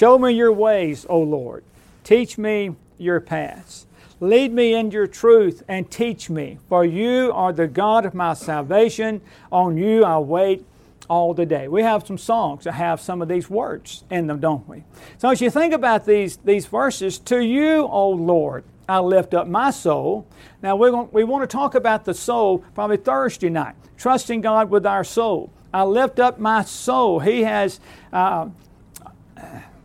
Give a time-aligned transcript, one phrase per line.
[0.00, 1.62] Show me your ways, O Lord.
[2.04, 3.84] Teach me your paths.
[4.18, 8.32] Lead me in your truth and teach me, for you are the God of my
[8.32, 9.20] salvation.
[9.52, 10.64] On you I wait
[11.10, 11.68] all the day.
[11.68, 14.84] We have some songs that have some of these words in them, don't we?
[15.18, 19.48] So as you think about these, these verses, to you, O Lord, I lift up
[19.48, 20.26] my soul.
[20.62, 24.86] Now going, we want to talk about the soul probably Thursday night, trusting God with
[24.86, 25.52] our soul.
[25.74, 27.20] I lift up my soul.
[27.20, 27.80] He has,
[28.14, 28.48] uh,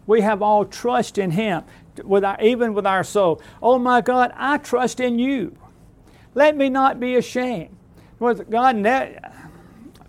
[0.08, 1.64] we have all trust in Him
[2.04, 3.42] with our, even with our soul.
[3.62, 5.56] Oh my God, I trust in you.
[6.34, 7.76] Let me not be ashamed.
[8.20, 9.18] God, ne-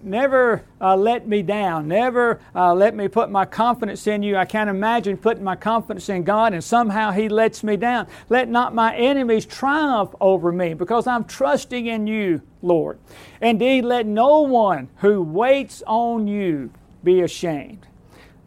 [0.03, 1.89] never uh, let me down.
[1.89, 4.37] Never uh, let me put my confidence in you.
[4.37, 8.07] I can't imagine putting my confidence in God and somehow He lets me down.
[8.29, 12.99] Let not my enemies triumph over me because I'm trusting in you, Lord.
[13.41, 16.71] Indeed, let no one who waits on you
[17.03, 17.87] be ashamed.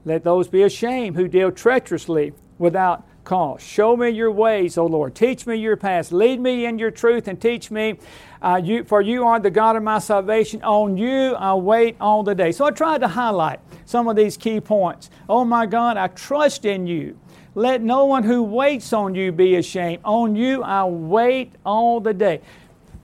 [0.09, 3.61] Let those be ashamed who deal treacherously without cause.
[3.61, 5.13] Show me your ways, O Lord.
[5.13, 6.11] Teach me your paths.
[6.11, 7.99] Lead me in your truth and teach me.
[8.41, 10.63] Uh, you, for you are the God of my salvation.
[10.63, 12.51] On you I wait all the day.
[12.51, 15.11] So I tried to highlight some of these key points.
[15.29, 17.15] Oh my God, I trust in you.
[17.53, 20.01] Let no one who waits on you be ashamed.
[20.03, 22.41] On you I wait all the day.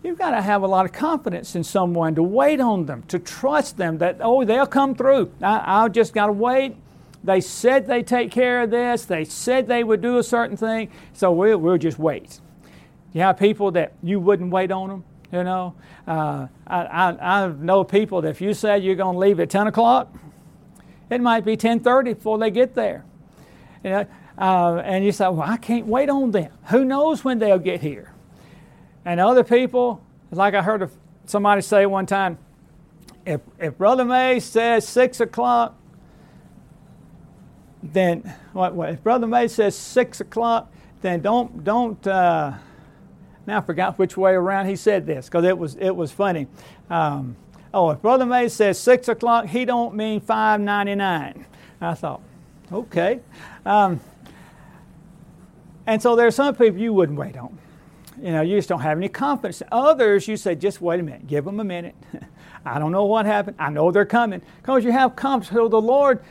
[0.02, 3.20] You've got to have a lot of confidence in someone to wait on them, to
[3.20, 5.32] trust them that, oh, they'll come through.
[5.40, 6.78] I, I've just got to wait
[7.26, 9.06] they said they take care of this.
[9.06, 10.92] They said they would do a certain thing.
[11.14, 12.40] So we'll, we'll just wait.
[13.14, 15.04] You have people that you wouldn't wait on them.
[15.32, 15.76] You know,
[16.08, 19.50] uh, I, I, I know people that if you say you're going to leave at
[19.50, 20.14] 10 o'clock,
[21.10, 23.06] it might be 10:30 before they get there.
[23.84, 24.06] You know,
[24.38, 26.52] uh, and you say, "Well, I can't wait on them.
[26.70, 28.14] Who knows when they'll get here?"
[29.04, 30.90] And other people, like I heard
[31.26, 32.38] somebody say one time,
[33.26, 35.78] if, if Brother May says six o'clock,
[37.94, 42.06] then what, what, if Brother May says six o'clock, then don't don't.
[42.06, 42.54] Uh,
[43.48, 46.48] now I forgot which way around he said this because it was it was funny.
[46.90, 47.36] Um,
[47.74, 51.46] oh, if Brother May says six o'clock, he don't mean five ninety nine.
[51.80, 52.22] I thought,
[52.72, 53.20] okay.
[53.66, 54.00] Um,
[55.86, 57.58] and so there are some people you wouldn't wait on.
[58.20, 59.62] You know, you just don't have any confidence.
[59.72, 61.96] Others, you say, just wait a minute, give them a minute.
[62.66, 63.58] I don't know what happened.
[63.60, 65.56] I know they're coming because you have confidence.
[65.56, 66.24] So the Lord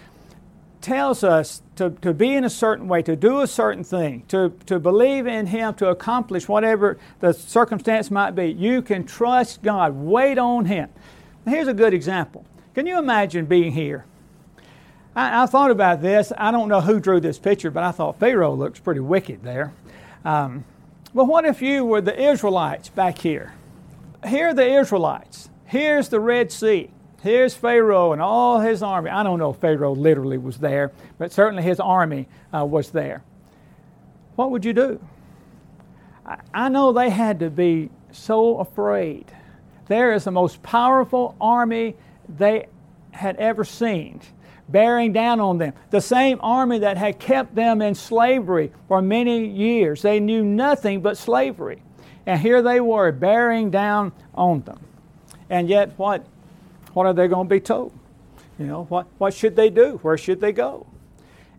[0.84, 4.50] tells us to, to be in a certain way, to do a certain thing, to,
[4.66, 9.94] to believe in Him, to accomplish whatever the circumstance might be, you can trust God.
[9.94, 10.90] Wait on Him.
[11.46, 12.44] Here's a good example.
[12.74, 14.04] Can you imagine being here?
[15.16, 16.34] I, I thought about this.
[16.36, 19.72] I don't know who drew this picture, but I thought Pharaoh looks pretty wicked there.
[20.22, 20.66] Um,
[21.14, 23.54] but what if you were the Israelites back here?
[24.26, 25.48] Here are the Israelites.
[25.64, 26.90] Here's the Red Sea.
[27.24, 29.08] Here's Pharaoh and all his army.
[29.08, 33.22] I don't know if Pharaoh literally was there, but certainly his army uh, was there.
[34.36, 35.02] What would you do?
[36.26, 39.24] I, I know they had to be so afraid.
[39.88, 41.96] There is the most powerful army
[42.28, 42.66] they
[43.12, 44.20] had ever seen
[44.68, 45.72] bearing down on them.
[45.88, 50.02] The same army that had kept them in slavery for many years.
[50.02, 51.80] They knew nothing but slavery.
[52.26, 54.80] And here they were bearing down on them.
[55.48, 56.26] And yet, what
[56.94, 57.92] what are they going to be told?
[58.58, 59.98] You know, what, what should they do?
[60.02, 60.86] Where should they go?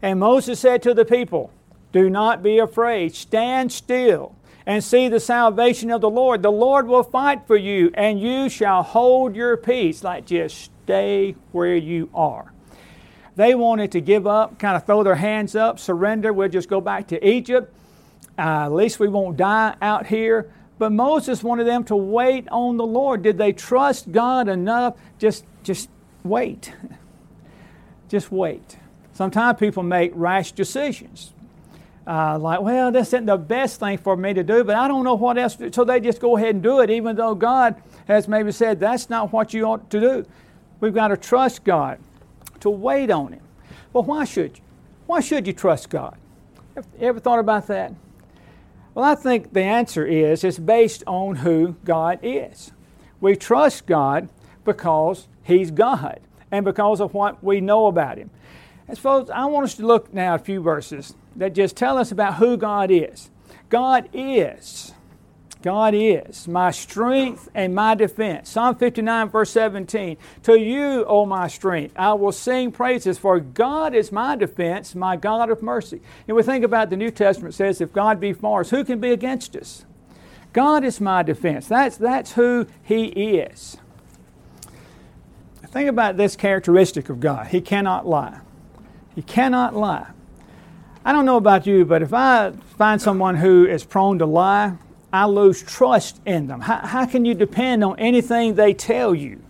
[0.02, 1.52] And Moses said to the people,
[1.92, 4.36] Do not be afraid, stand still
[4.66, 6.42] and see the salvation of the Lord.
[6.42, 10.04] The Lord will fight for you, and you shall hold your peace.
[10.04, 12.52] Like just stay where you are.
[13.36, 16.32] They wanted to give up, kind of throw their hands up, surrender.
[16.32, 17.74] We'll just go back to Egypt.
[18.38, 20.52] Uh, at least we won't die out here.
[20.78, 23.22] But Moses wanted them to wait on the Lord.
[23.22, 24.98] Did they trust God enough?
[25.20, 25.90] Just, just
[26.24, 26.74] wait.
[28.10, 28.78] just wait.
[29.14, 31.34] Sometimes people make rash decisions.
[32.06, 35.04] Uh, like, well, this isn't the best thing for me to do, but I don't
[35.04, 35.58] know what else.
[35.72, 39.10] So they just go ahead and do it, even though God has maybe said that's
[39.10, 40.26] not what you ought to do.
[40.82, 41.98] We've got to trust God,
[42.60, 43.42] to wait on Him.
[43.94, 44.64] Well, why should you?
[45.08, 46.18] Why should you trust God?
[47.00, 47.94] Ever thought about that?
[48.96, 52.72] Well, I think the answer is it's based on who God is.
[53.20, 54.30] We trust God
[54.64, 58.30] because He's God and because of what we know about Him.
[58.88, 61.98] I suppose I want us to look now at a few verses that just tell
[61.98, 63.30] us about who God is.
[63.68, 64.94] God is
[65.66, 68.52] God is my strength and my defense.
[68.52, 70.16] Psalm 59, verse 17.
[70.44, 75.16] To you, O my strength, I will sing praises, for God is my defense, my
[75.16, 76.02] God of mercy.
[76.28, 79.00] And we think about the New Testament says, if God be for us, who can
[79.00, 79.86] be against us?
[80.54, 81.66] God is my defense.
[81.66, 83.78] That's, that's who He is.
[85.66, 88.40] Think about this characteristic of God He cannot lie.
[89.16, 90.12] He cannot lie.
[91.04, 94.78] I don't know about you, but if I find someone who is prone to lie,
[95.16, 96.62] I lose trust in them.
[96.62, 99.42] How, how can you depend on anything they tell you?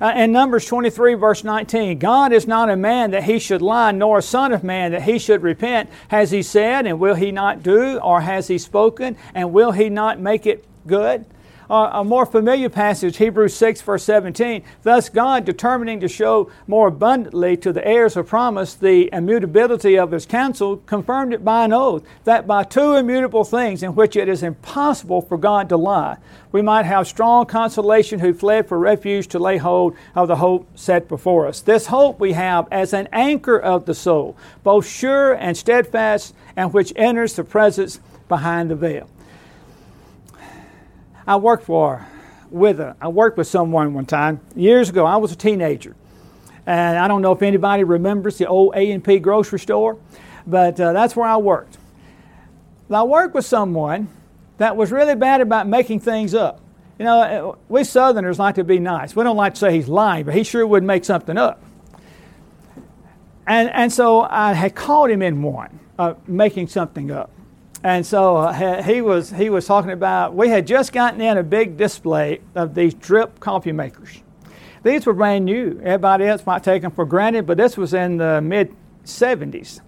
[0.00, 3.92] Uh, in Numbers 23, verse 19, God is not a man that he should lie,
[3.92, 5.90] nor a son of man that he should repent.
[6.08, 7.98] Has he said, and will he not do?
[7.98, 11.26] Or has he spoken, and will he not make it good?
[11.70, 14.64] A more familiar passage, Hebrews 6, verse 17.
[14.82, 20.10] Thus, God, determining to show more abundantly to the heirs of promise the immutability of
[20.10, 24.28] his counsel, confirmed it by an oath, that by two immutable things in which it
[24.28, 26.16] is impossible for God to lie,
[26.50, 30.66] we might have strong consolation who fled for refuge to lay hold of the hope
[30.76, 31.60] set before us.
[31.60, 36.72] This hope we have as an anchor of the soul, both sure and steadfast, and
[36.72, 39.08] which enters the presence behind the veil.
[41.30, 42.04] I worked for
[42.50, 45.06] with a, I worked with someone one time years ago.
[45.06, 45.94] I was a teenager,
[46.66, 49.96] and I don't know if anybody remembers the old A and P grocery store,
[50.44, 51.78] but uh, that's where I worked.
[52.90, 54.08] I worked with someone
[54.58, 56.60] that was really bad about making things up.
[56.98, 59.14] You know, uh, we Southerners like to be nice.
[59.14, 61.62] We don't like to say he's lying, but he sure would make something up.
[63.46, 67.30] And, and so I had caught him in one, uh, making something up.
[67.82, 71.42] And so uh, he was he was talking about we had just gotten in a
[71.42, 74.22] big display of these drip coffee makers.
[74.82, 75.80] These were brand new.
[75.82, 78.74] Everybody else might take them for granted, but this was in the mid
[79.04, 79.80] 70s.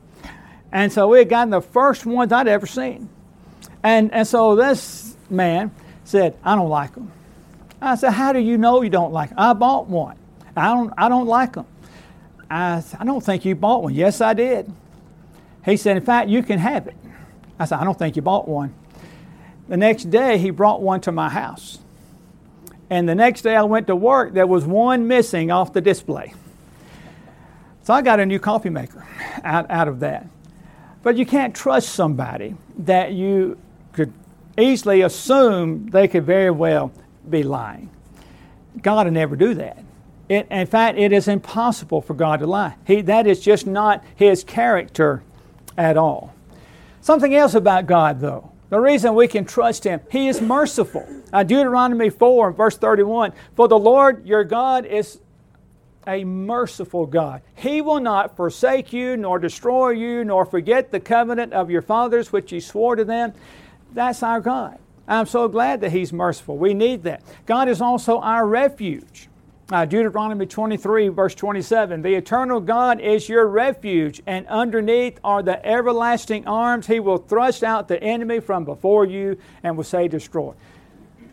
[0.71, 3.09] And so we had gotten the first ones I'd ever seen.
[3.83, 5.71] And, and so this man
[6.05, 7.11] said, I don't like them.
[7.81, 9.39] I said, How do you know you don't like them?
[9.39, 10.17] I bought one.
[10.57, 11.67] I don't, I don't like them.
[12.51, 13.95] I, I don't think you bought one.
[13.95, 14.73] Yes, I did.
[15.65, 16.97] He said, In fact, you can have it.
[17.59, 18.75] I said, I don't think you bought one.
[19.69, 21.79] The next day, he brought one to my house.
[22.91, 26.35] And the next day I went to work, there was one missing off the display.
[27.85, 29.07] So I got a new coffee maker
[29.43, 30.27] out, out of that.
[31.03, 33.59] But you can't trust somebody that you
[33.93, 34.13] could
[34.59, 36.93] easily assume they could very well
[37.29, 37.91] be lying.
[38.81, 39.79] God will never do that.
[40.29, 42.77] It, in fact, it is impossible for God to lie.
[42.87, 45.23] He, that is just not his character
[45.77, 46.32] at all.
[47.03, 48.53] Something else about God, though.
[48.71, 51.07] The reason we can trust Him, He is merciful.
[51.33, 55.19] Uh, Deuteronomy 4, verse 31 For the Lord your God is
[56.07, 57.43] a merciful God.
[57.57, 62.33] He will not forsake you, nor destroy you, nor forget the covenant of your fathers
[62.33, 63.35] which He swore to them.
[63.93, 64.79] That's our God.
[65.09, 66.57] I'm so glad that He's merciful.
[66.57, 67.23] We need that.
[67.47, 69.29] God is also our refuge.
[69.73, 75.65] Uh, Deuteronomy 23, verse 27 The eternal God is your refuge, and underneath are the
[75.65, 76.87] everlasting arms.
[76.87, 80.53] He will thrust out the enemy from before you and will say, Destroy.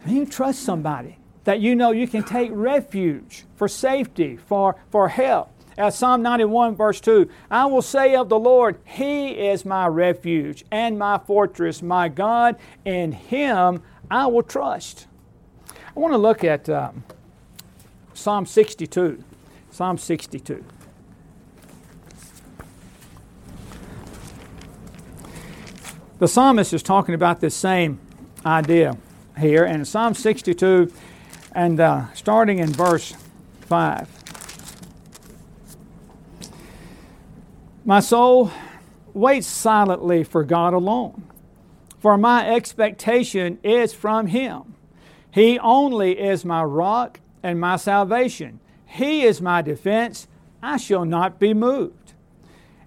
[0.05, 5.51] You trust somebody that you know you can take refuge for safety, for, for help.
[5.77, 10.63] As Psalm 91, verse 2 I will say of the Lord, He is my refuge
[10.71, 12.55] and my fortress, my God,
[12.85, 15.07] in Him I will trust.
[15.93, 16.69] I want to look at.
[16.69, 17.03] Um,
[18.19, 19.23] Psalm 62.
[19.71, 20.65] Psalm 62.
[26.17, 27.97] The psalmist is talking about this same
[28.45, 28.97] idea
[29.37, 30.91] here, and Psalm 62,
[31.53, 33.15] and uh, starting in verse
[33.61, 34.09] 5.
[37.85, 38.51] My soul
[39.13, 41.23] waits silently for God alone,
[42.01, 44.75] for my expectation is from Him.
[45.31, 48.59] He only is my rock and my salvation.
[48.85, 50.27] He is my defense.
[50.61, 52.13] I shall not be moved.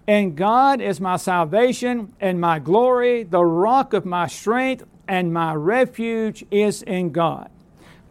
[0.06, 5.54] And God is my salvation and my glory, the rock of my strength, and my
[5.54, 7.50] refuge is in God.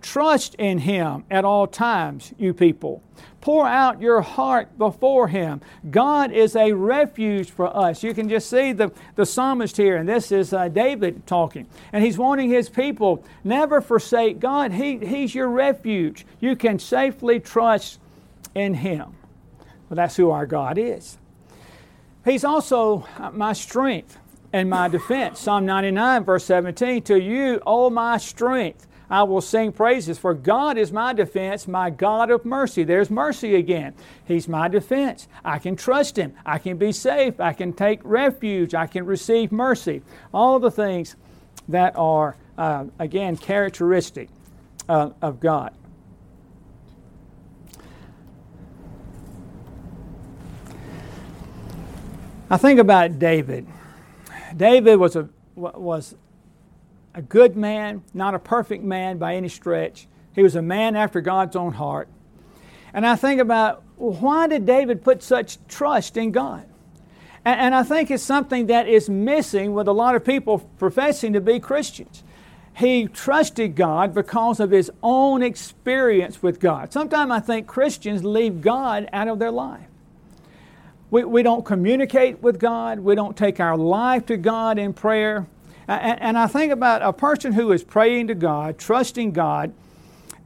[0.01, 3.03] Trust in Him at all times, you people.
[3.39, 5.61] Pour out your heart before Him.
[5.89, 8.03] God is a refuge for us.
[8.03, 11.67] You can just see the, the psalmist here, and this is uh, David talking.
[11.93, 14.73] And he's wanting his people never forsake God.
[14.73, 16.25] He, he's your refuge.
[16.39, 17.99] You can safely trust
[18.55, 19.15] in Him.
[19.89, 21.17] Well, that's who our God is.
[22.23, 24.17] He's also uh, my strength
[24.53, 25.39] and my defense.
[25.39, 30.77] Psalm 99, verse 17 To you, O my strength I will sing praises, for God
[30.77, 32.85] is my defense, my God of mercy.
[32.85, 33.93] There's mercy again.
[34.23, 35.27] He's my defense.
[35.43, 36.33] I can trust Him.
[36.45, 37.37] I can be safe.
[37.41, 38.73] I can take refuge.
[38.73, 40.01] I can receive mercy.
[40.33, 41.17] All the things
[41.67, 44.29] that are, uh, again, characteristic
[44.87, 45.73] uh, of God.
[52.49, 53.67] I think about David.
[54.55, 56.15] David was a was
[57.13, 60.07] a good man, not a perfect man by any stretch.
[60.33, 62.07] He was a man after God's own heart.
[62.93, 66.65] And I think about why did David put such trust in God?
[67.45, 71.33] And, and I think it's something that is missing with a lot of people professing
[71.33, 72.23] to be Christians.
[72.73, 76.93] He trusted God because of his own experience with God.
[76.93, 79.85] Sometimes I think Christians leave God out of their life.
[81.09, 85.45] We, we don't communicate with God, we don't take our life to God in prayer.
[85.87, 89.73] And, I think about a person who is praying to God, trusting God,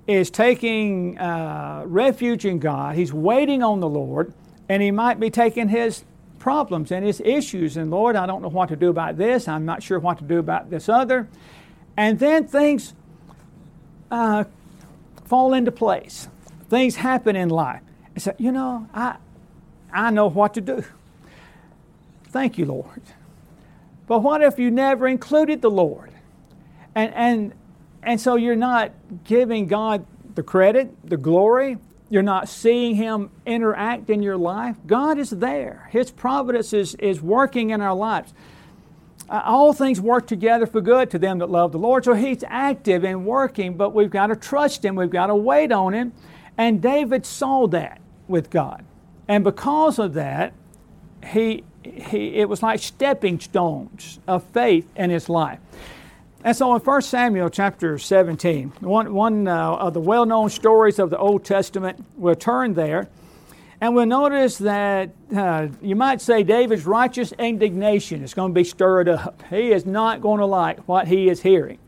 [0.08, 4.34] is taking uh, refuge in God, he's waiting on the Lord,
[4.70, 6.04] and he might be taking his
[6.40, 7.76] problems and his issues.
[7.76, 9.48] And Lord, I don't know what to do about this.
[9.48, 11.28] I'm not sure what to do about this other.
[11.98, 12.94] And then things
[14.12, 14.44] uh,
[15.26, 16.28] fall into place.
[16.70, 17.82] Things happen in life.
[18.14, 19.18] And say, you know, I,
[19.92, 20.84] I know what to do.
[22.26, 23.02] Thank you, Lord.
[24.08, 26.12] But what if you never included the Lord?
[26.94, 27.54] And, and,
[28.04, 28.92] and so you're not
[29.24, 31.78] giving God the credit, the glory,
[32.10, 34.76] you're not seeing Him interact in your life.
[34.86, 35.90] God is there.
[35.92, 38.34] His providence is, is working in our lives.
[39.28, 42.06] Uh, all things work together for good to them that love the Lord.
[42.06, 44.96] So He's active and working, but we've got to trust Him.
[44.96, 46.14] We've got to wait on Him.
[46.58, 48.86] And David saw that with God.
[49.28, 50.54] And because of that,
[51.26, 55.60] he, he, it was like stepping stones of faith in his life.
[56.44, 61.00] And so in 1 Samuel chapter 17, one, one uh, of the well known stories
[61.00, 63.08] of the Old Testament, we'll turn there.
[63.82, 68.64] And we'll notice that uh, you might say David's righteous indignation is going to be
[68.64, 69.44] stirred up.
[69.50, 71.80] He is not going to like what he is hearing.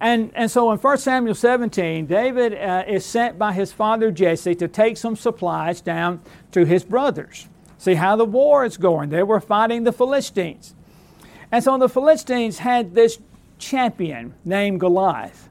[0.00, 4.54] And, and so in 1 Samuel 17, David uh, is sent by his father Jesse
[4.56, 6.20] to take some supplies down
[6.52, 7.48] to his brothers.
[7.78, 9.10] See how the war is going.
[9.10, 10.74] They were fighting the Philistines.
[11.52, 13.18] And so the Philistines had this
[13.58, 15.48] champion named Goliath.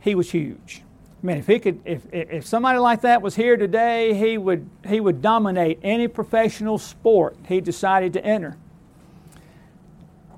[0.00, 0.82] He was huge.
[1.22, 4.68] I mean, if he could, if, if somebody like that was here today, he would,
[4.86, 8.56] he would dominate any professional sport he decided to enter.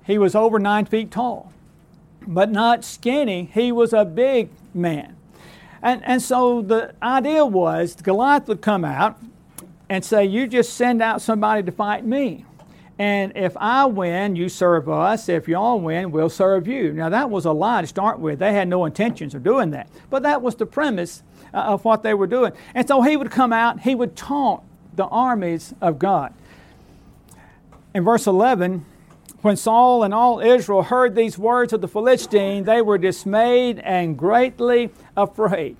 [0.04, 1.52] He was over nine feet tall,
[2.26, 3.50] but not skinny.
[3.52, 5.16] He was a big man.
[5.82, 9.18] And, and so the idea was Goliath would come out
[9.90, 12.46] and say, You just send out somebody to fight me.
[12.98, 15.28] And if I win, you serve us.
[15.28, 16.92] If y'all win, we'll serve you.
[16.92, 18.38] Now, that was a lie to start with.
[18.38, 19.88] They had no intentions of doing that.
[20.10, 22.52] But that was the premise uh, of what they were doing.
[22.74, 24.62] And so he would come out, he would taunt
[24.94, 26.34] the armies of God.
[27.94, 28.84] In verse 11,
[29.40, 34.16] when Saul and all Israel heard these words of the Philistine, they were dismayed and
[34.16, 35.78] greatly afraid.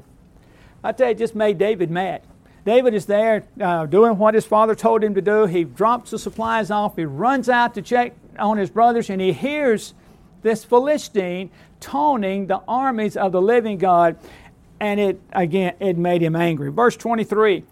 [0.83, 2.23] I tell you, it just made David mad.
[2.65, 5.47] David is there uh, doing what his father told him to do.
[5.47, 6.97] He drops the supplies off.
[6.97, 9.95] He runs out to check on his brothers, and he hears
[10.43, 11.51] this Philistine
[11.81, 14.17] taunting the armies of the living God.
[14.79, 16.71] And it, again, it made him angry.
[16.71, 17.65] Verse 23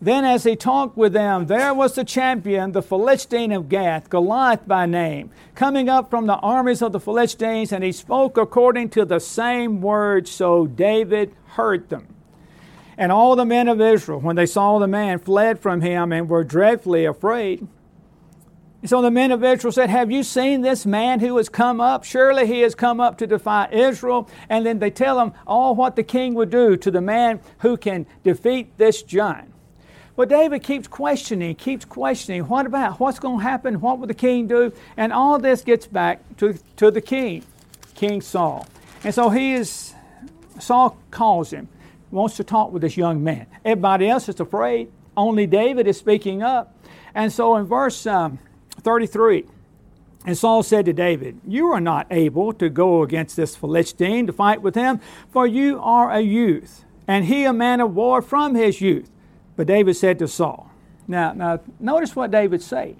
[0.00, 4.66] Then as he talked with them, there was the champion, the Philistine of Gath, Goliath
[4.66, 9.04] by name, coming up from the armies of the Philistines, and he spoke according to
[9.04, 12.11] the same words, so David heard them.
[13.02, 16.28] And all the men of Israel, when they saw the man, fled from him and
[16.28, 17.66] were dreadfully afraid.
[18.84, 22.04] So the men of Israel said, Have you seen this man who has come up?
[22.04, 24.30] Surely he has come up to defy Israel.
[24.48, 27.76] And then they tell him all what the king would do to the man who
[27.76, 29.52] can defeat this giant.
[30.14, 33.00] Well, David keeps questioning, keeps questioning, what about?
[33.00, 33.80] What's going to happen?
[33.80, 34.72] What will the king do?
[34.96, 37.42] And all this gets back to, to the king,
[37.96, 38.64] King Saul.
[39.02, 39.92] And so he is,
[40.60, 41.66] Saul calls him
[42.12, 43.46] wants to talk with this young man.
[43.64, 44.92] Everybody else is afraid.
[45.16, 46.76] Only David is speaking up.
[47.14, 48.38] And so in verse um,
[48.82, 49.44] 33,
[50.24, 54.32] and Saul said to David, You are not able to go against this Philistine to
[54.32, 55.00] fight with him,
[55.30, 59.10] for you are a youth, and he a man of war from his youth.
[59.56, 60.70] But David said to Saul,
[61.08, 62.96] Now, now notice what David said.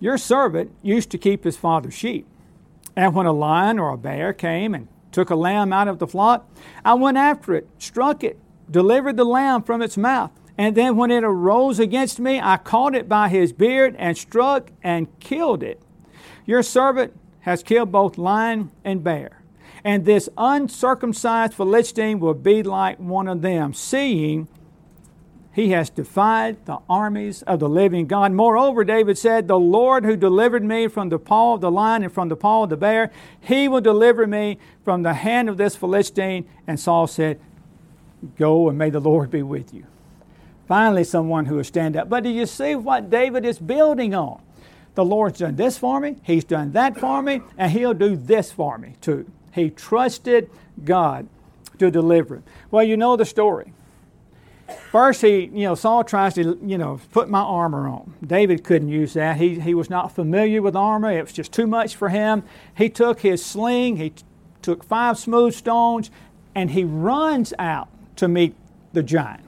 [0.00, 2.26] Your servant used to keep his father's sheep.
[2.96, 6.06] And when a lion or a bear came and took a lamb out of the
[6.06, 6.50] flock.
[6.84, 8.38] I went after it, struck it,
[8.70, 10.32] delivered the lamb from its mouth.
[10.58, 14.70] And then when it arose against me, I caught it by his beard and struck
[14.82, 15.80] and killed it.
[16.44, 19.40] Your servant has killed both lion and bear.
[19.84, 24.48] And this uncircumcised Philistine will be like one of them, seeing
[25.54, 28.32] he has defied the armies of the living God.
[28.32, 32.12] Moreover, David said, The Lord who delivered me from the paw of the lion and
[32.12, 35.76] from the paw of the bear, he will deliver me from the hand of this
[35.76, 36.44] Philistine.
[36.66, 37.38] And Saul said,
[38.36, 39.86] Go and may the Lord be with you.
[40.66, 42.08] Finally, someone who will stand up.
[42.08, 44.42] But do you see what David is building on?
[44.96, 48.50] The Lord's done this for me, He's done that for me, and He'll do this
[48.50, 49.30] for me too.
[49.52, 50.50] He trusted
[50.84, 51.28] God
[51.78, 52.44] to deliver him.
[52.72, 53.72] Well, you know the story.
[54.90, 58.14] First, he, you know, Saul tries to, you know, put my armor on.
[58.24, 59.36] David couldn't use that.
[59.36, 61.10] He, he was not familiar with armor.
[61.10, 62.44] It was just too much for him.
[62.76, 64.24] He took his sling, he t-
[64.62, 66.10] took five smooth stones,
[66.54, 68.54] and he runs out to meet
[68.92, 69.42] the giant.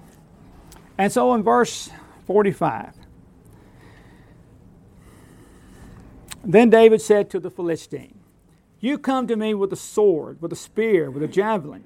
[0.99, 1.91] And so in verse
[2.27, 2.95] 45,
[6.45, 8.19] then David said to the Philistine,
[8.81, 11.85] You come to me with a sword, with a spear, with a javelin.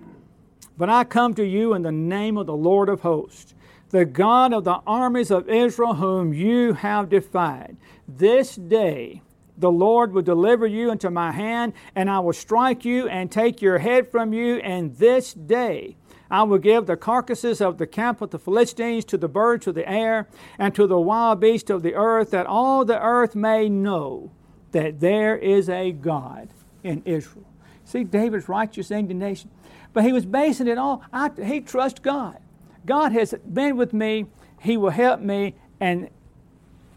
[0.81, 3.55] But I come to you in the name of the Lord of hosts,
[3.91, 7.77] the God of the armies of Israel, whom you have defied.
[8.09, 9.21] This day
[9.59, 13.61] the Lord will deliver you into my hand, and I will strike you and take
[13.61, 14.57] your head from you.
[14.61, 15.97] And this day
[16.31, 19.75] I will give the carcasses of the camp of the Philistines to the birds of
[19.75, 23.69] the air and to the wild beasts of the earth, that all the earth may
[23.69, 24.31] know
[24.73, 26.49] that there is a God
[26.83, 27.45] in Israel.
[27.85, 29.51] See David's righteous indignation.
[29.93, 32.39] But he was basing it all, I, he trusts God.
[32.87, 34.27] God has been with me,
[34.61, 36.09] He will help me, and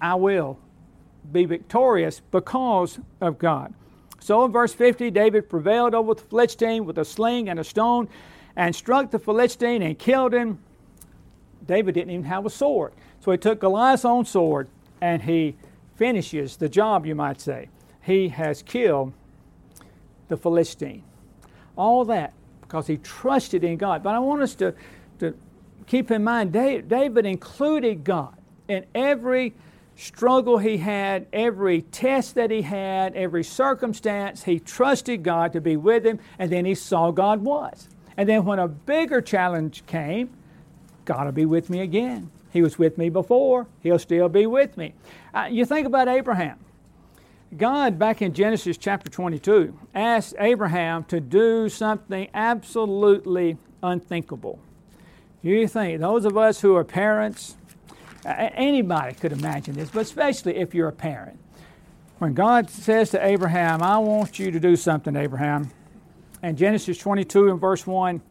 [0.02, 0.60] I will
[1.32, 3.74] be victorious because of God.
[4.20, 8.08] So in verse 50, David prevailed over the Philistine with a sling and a stone
[8.56, 10.60] and struck the Philistine and killed him.
[11.66, 12.94] David didn't even have a sword.
[13.20, 14.70] So he took Goliath's own sword
[15.02, 15.56] and he
[15.96, 17.70] finishes the job, you might say.
[18.02, 19.14] He has killed
[20.28, 21.04] the Philistine.
[21.76, 22.34] All that
[22.74, 24.02] because he trusted in God.
[24.02, 24.74] But I want us to,
[25.20, 25.36] to
[25.86, 28.36] keep in mind David included God
[28.68, 29.54] in every
[29.96, 34.46] struggle he had, every test that he had, every circumstance.
[34.46, 37.90] He trusted God to be with him, and then he saw God was.
[38.18, 40.32] And then when a bigger challenge came,
[41.06, 42.32] God will be with me again.
[42.52, 44.96] He was with me before, he'll still be with me.
[45.32, 46.58] Uh, you think about Abraham.
[47.58, 54.60] God, back in Genesis chapter 22, asked Abraham to do something absolutely unthinkable.
[55.42, 57.56] You think, those of us who are parents,
[58.26, 61.40] anybody could imagine this, but especially if you're a parent.
[62.20, 65.70] When God says to Abraham, I want you to do something, Abraham,
[66.42, 68.22] and Genesis 22 and verse 1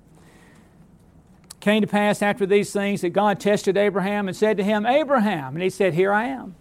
[1.61, 5.55] came to pass after these things that God tested Abraham and said to him, Abraham,
[5.55, 6.57] and he said, Here I am.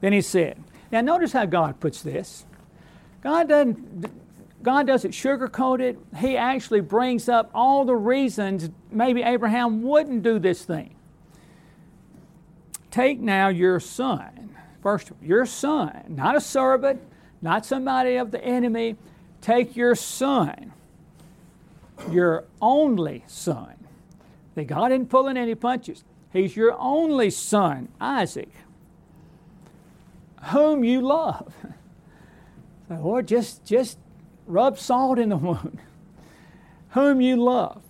[0.00, 2.44] Then he said, now, notice how God puts this.
[3.22, 4.10] God doesn't,
[4.62, 5.98] God doesn't sugarcoat it.
[6.16, 10.96] He actually brings up all the reasons maybe Abraham wouldn't do this thing.
[12.90, 14.56] Take now your son.
[14.82, 17.00] First, your son, not a servant,
[17.40, 18.96] not somebody of the enemy.
[19.40, 20.72] Take your son,
[22.10, 23.74] your only son.
[24.54, 26.02] That God isn't pulling any punches.
[26.32, 28.50] He's your only son, Isaac
[30.42, 31.52] whom you love.
[32.88, 33.98] So, Lord, just, just
[34.46, 35.78] rub salt in the wound.
[36.90, 37.82] whom you love.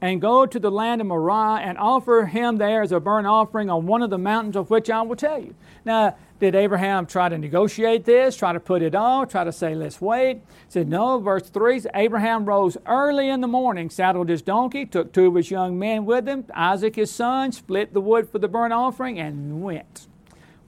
[0.00, 3.70] And go to the land of Moriah and offer him there as a burnt offering
[3.70, 5.54] on one of the mountains of which I will tell you.
[5.84, 9.74] Now, did Abraham try to negotiate this, try to put it off, try to say,
[9.74, 10.36] let's wait?
[10.36, 11.18] He said, no.
[11.18, 15.50] Verse 3 Abraham rose early in the morning, saddled his donkey, took two of his
[15.50, 19.62] young men with him, Isaac his son, split the wood for the burnt offering, and
[19.62, 20.06] went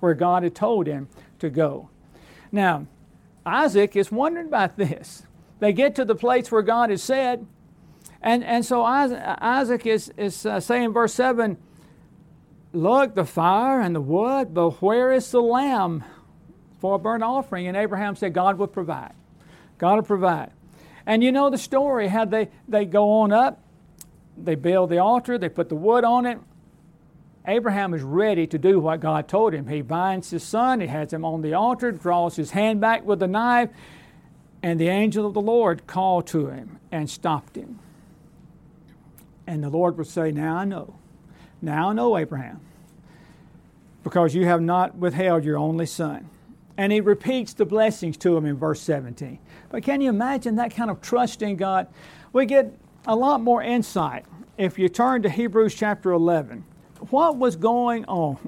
[0.01, 1.91] where God had told him to go.
[2.53, 2.87] Now,
[3.45, 5.23] Isaac is wondering about this.
[5.59, 7.47] They get to the place where God has said,
[8.21, 11.57] and, and so Isaac is, is uh, saying, verse 7,
[12.73, 16.05] Look, the fire and the wood, but where is the lamb
[16.81, 17.69] for a burnt offering?
[17.69, 19.15] And Abraham said, God will provide.
[19.79, 20.51] God will provide.
[21.07, 23.63] And you know the story how they, they go on up,
[24.37, 26.39] they build the altar, they put the wood on it,
[27.47, 29.69] Abraham is ready to do what God told him.
[29.69, 33.21] He binds his son, he has him on the altar, draws his hand back with
[33.21, 33.71] the knife,
[34.63, 37.79] and the angel of the Lord called to him and stopped him.
[39.47, 40.97] And the Lord would say, Now I know.
[41.63, 42.61] Now I know, Abraham,
[44.03, 46.29] because you have not withheld your only son.
[46.77, 49.39] And he repeats the blessings to him in verse 17.
[49.71, 51.87] But can you imagine that kind of trust in God?
[52.33, 52.73] We get
[53.07, 54.27] a lot more insight
[54.59, 56.65] if you turn to Hebrews chapter 11
[57.11, 58.39] what was going on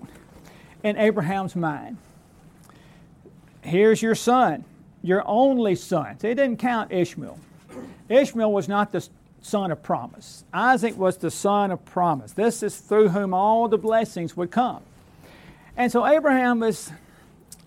[0.83, 1.99] in Abraham's mind?
[3.63, 4.65] Here's your son,
[5.03, 6.17] your only son.
[6.23, 7.39] It didn't count Ishmael.
[8.09, 9.07] Ishmael was not the
[9.43, 10.45] son of promise.
[10.53, 12.33] Isaac was the son of promise.
[12.33, 14.83] This is through whom all the blessings would come.
[15.77, 16.91] And so Abraham is,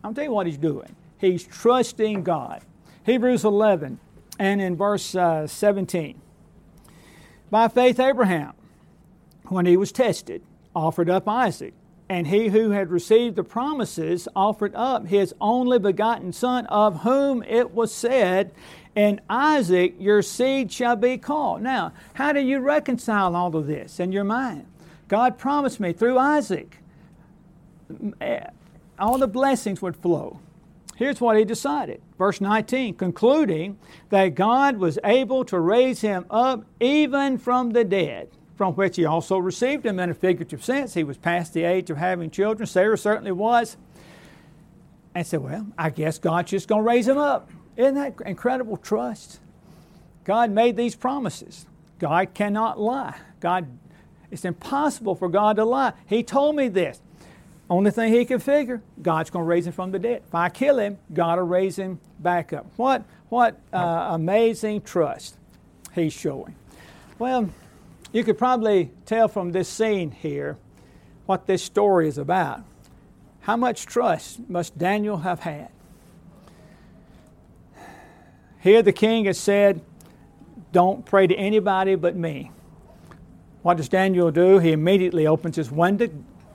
[0.03, 0.95] I'll tell you what he's doing.
[1.17, 2.61] He's trusting God.
[3.05, 3.99] Hebrews 11
[4.39, 6.19] and in verse uh, 17.
[7.49, 8.53] By faith, Abraham,
[9.45, 10.41] when he was tested,
[10.75, 11.73] offered up Isaac.
[12.09, 17.41] And he who had received the promises offered up his only begotten son, of whom
[17.43, 18.51] it was said,
[18.95, 21.61] In Isaac your seed shall be called.
[21.61, 24.65] Now, how do you reconcile all of this in your mind?
[25.07, 26.77] God promised me through Isaac,
[28.19, 28.45] eh,
[28.99, 30.39] all the blessings would flow.
[30.95, 32.01] Here's what he decided.
[32.17, 33.79] Verse 19, concluding
[34.09, 38.29] that God was able to raise him up even from the dead,
[38.61, 40.93] from which he also received him in a figurative sense.
[40.93, 42.67] He was past the age of having children.
[42.67, 43.75] Sarah certainly was.
[45.15, 47.49] And said, Well, I guess God's just going to raise him up.
[47.75, 49.39] Isn't that incredible trust?
[50.25, 51.65] God made these promises.
[51.97, 53.15] God cannot lie.
[53.39, 53.65] God,
[54.29, 55.93] it's impossible for God to lie.
[56.05, 57.01] He told me this.
[57.67, 60.21] Only thing he can figure, God's going to raise him from the dead.
[60.27, 62.67] If I kill him, God will raise him back up.
[62.75, 65.35] What, what uh, amazing trust
[65.95, 66.53] he's showing.
[67.17, 67.49] Well,
[68.11, 70.57] you could probably tell from this scene here
[71.25, 72.61] what this story is about.
[73.41, 75.69] How much trust must Daniel have had?
[78.59, 79.81] Here the king has said,
[80.71, 82.51] Don't pray to anybody but me.
[83.63, 84.59] What does Daniel do?
[84.59, 86.09] He immediately opens his window,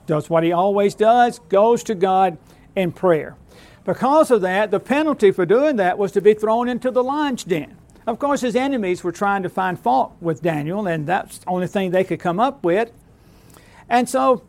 [0.05, 2.37] does what he always does, goes to God
[2.75, 3.35] in prayer.
[3.83, 7.43] Because of that, the penalty for doing that was to be thrown into the lion's
[7.43, 7.76] den.
[8.07, 11.67] Of course, his enemies were trying to find fault with Daniel, and that's the only
[11.67, 12.89] thing they could come up with.
[13.89, 14.43] And so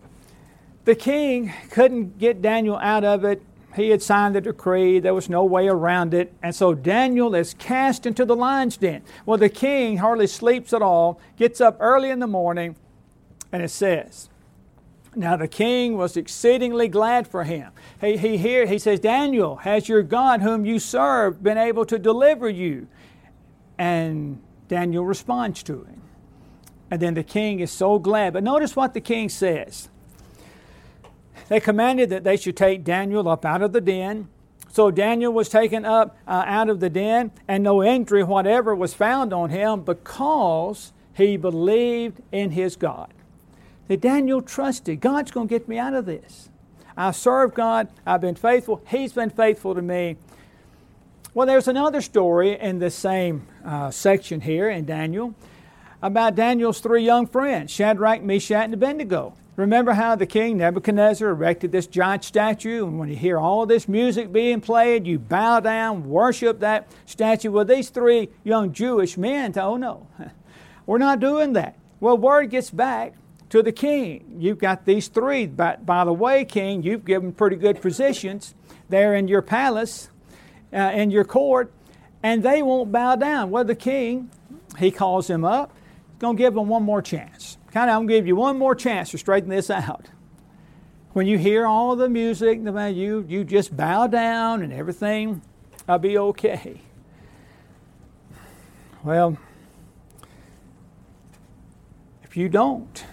[0.84, 3.42] the king couldn't get Daniel out of it.
[3.74, 6.32] He had signed the decree, there was no way around it.
[6.40, 9.02] And so Daniel is cast into the lion's den.
[9.26, 12.76] Well, the king hardly sleeps at all, gets up early in the morning,
[13.50, 14.28] and it says,
[15.16, 17.72] now the king was exceedingly glad for him.
[18.00, 21.98] He, he here he says, Daniel, has your God whom you serve been able to
[21.98, 22.86] deliver you?
[23.78, 26.02] And Daniel responds to him.
[26.90, 28.32] And then the king is so glad.
[28.32, 29.88] But notice what the king says.
[31.48, 34.28] They commanded that they should take Daniel up out of the den.
[34.70, 38.92] So Daniel was taken up uh, out of the den, and no injury whatever was
[38.92, 43.12] found on him because he believed in his God
[43.88, 46.50] that Daniel trusted God's going to get me out of this.
[46.96, 50.16] I serve God, I've been faithful, He's been faithful to me.
[51.38, 55.36] Well, there's another story in the same uh, section here in Daniel
[56.02, 59.34] about Daniel's three young friends, Shadrach, Meshach, and Abednego.
[59.54, 63.86] Remember how the king Nebuchadnezzar erected this giant statue, and when you hear all this
[63.86, 67.52] music being played, you bow down, worship that statue.
[67.52, 70.08] Well, these three young Jewish men, oh no,
[70.86, 71.78] we're not doing that.
[72.00, 73.14] Well, word gets back
[73.50, 74.38] to the king.
[74.40, 75.46] You've got these three.
[75.46, 78.56] But by the way, king, you've given pretty good positions
[78.88, 80.08] there in your palace,
[80.72, 81.72] uh, in your court,
[82.22, 83.50] and they won't bow down.
[83.50, 84.30] Well, the king,
[84.78, 85.72] he calls them up,
[86.12, 87.58] he's going to give them one more chance.
[87.72, 90.08] Kind of, I'm going to give you one more chance to straighten this out.
[91.12, 95.42] When you hear all the music, you, you just bow down and everything
[95.86, 96.80] will be okay.
[99.02, 99.38] Well,
[102.22, 103.04] if you don't,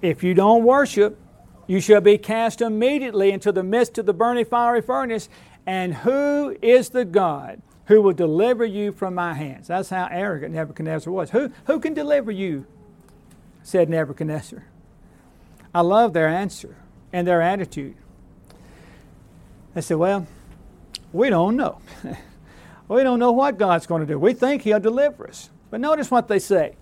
[0.00, 1.18] if you don't worship,
[1.66, 5.28] you shall be cast immediately into the midst of the burning fiery furnace.
[5.68, 9.66] And who is the God who will deliver you from my hands?
[9.66, 11.28] That's how arrogant Nebuchadnezzar was.
[11.32, 12.64] Who, who can deliver you?
[13.62, 14.64] said Nebuchadnezzar.
[15.74, 16.74] I love their answer
[17.12, 17.96] and their attitude.
[19.74, 20.26] They said, Well,
[21.12, 21.82] we don't know.
[22.88, 24.18] we don't know what God's going to do.
[24.18, 25.50] We think He'll deliver us.
[25.68, 26.76] But notice what they say.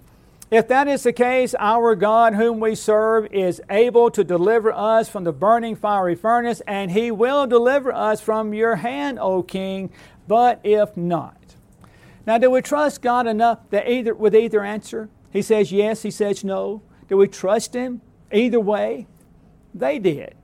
[0.51, 5.09] If that is the case, our God, whom we serve, is able to deliver us
[5.09, 9.91] from the burning fiery furnace, and he will deliver us from your hand, O king.
[10.29, 11.37] But if not,
[12.27, 15.09] now do we trust God enough that either with either answer?
[15.33, 16.81] He says yes, he says no.
[17.09, 18.01] Do we trust him
[18.33, 19.07] either way?
[19.75, 20.35] They did.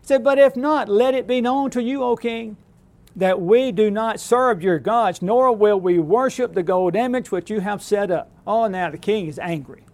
[0.00, 2.56] He said, But if not, let it be known to you, O king,
[3.14, 7.50] that we do not serve your gods, nor will we worship the gold image which
[7.50, 8.30] you have set up.
[8.46, 9.84] Oh, now the king is angry.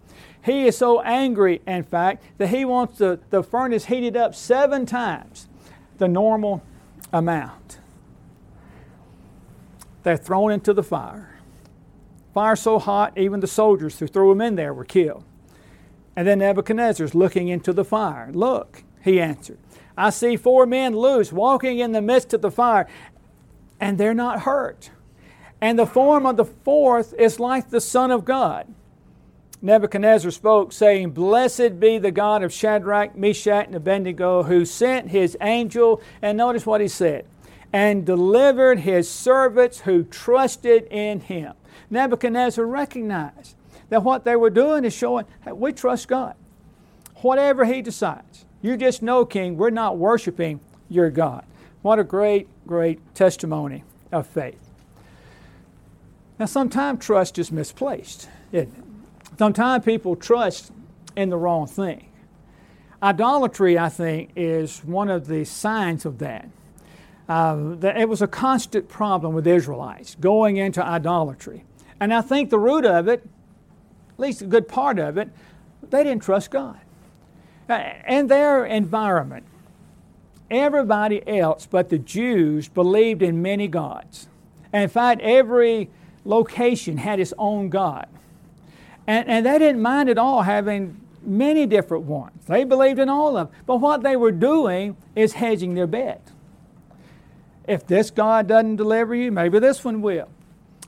[0.43, 4.85] He is so angry, in fact, that he wants the, the furnace heated up seven
[4.85, 5.47] times
[5.97, 6.63] the normal
[7.11, 7.79] amount.
[10.03, 11.39] They're thrown into the fire.
[12.33, 15.25] Fire so hot, even the soldiers who threw them in there were killed.
[16.15, 18.29] And then Nebuchadnezzar's looking into the fire.
[18.31, 19.57] Look, he answered.
[19.99, 22.87] I see four men loose, walking in the midst of the fire,
[23.81, 24.91] and they're not hurt.
[25.59, 28.73] And the form of the fourth is like the Son of God.
[29.61, 35.35] Nebuchadnezzar spoke, saying, Blessed be the God of Shadrach, Meshach, and Abednego, who sent his
[35.41, 37.25] angel, and notice what he said,
[37.73, 41.55] and delivered his servants who trusted in him.
[41.89, 43.57] Nebuchadnezzar recognized
[43.89, 46.35] that what they were doing is showing, hey, we trust God.
[47.15, 48.45] Whatever he decides.
[48.61, 51.45] You just know, King, we're not worshiping your God.
[51.81, 54.59] What a great, great testimony of faith.
[56.37, 58.29] Now, sometimes trust is misplaced?
[59.37, 60.71] Sometimes people trust
[61.15, 62.09] in the wrong thing.
[63.01, 66.49] idolatry, I think, is one of the signs of that.
[67.27, 71.63] Uh, that it was a constant problem with Israelites going into idolatry.
[71.99, 73.23] And I think the root of it,
[74.13, 75.29] at least a good part of it,
[75.89, 76.79] they didn't trust God.
[77.69, 79.45] And their environment,
[80.49, 84.27] everybody else but the Jews believed in many gods.
[84.73, 85.89] And in fact, every
[86.25, 88.07] location had its own God.
[89.07, 92.45] And, and they didn't mind at all having many different ones.
[92.47, 93.57] They believed in all of them.
[93.65, 96.31] But what they were doing is hedging their bet.
[97.67, 100.29] If this God doesn't deliver you, maybe this one will.